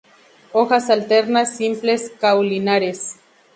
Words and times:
Hojas 0.51 0.89
alternas, 0.89 1.55
simples, 1.55 2.09
caulinares. 2.19 3.17